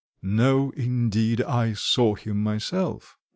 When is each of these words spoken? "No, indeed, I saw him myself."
"No, 0.23 0.71
indeed, 0.71 1.43
I 1.43 1.73
saw 1.73 2.15
him 2.15 2.41
myself." 2.41 3.19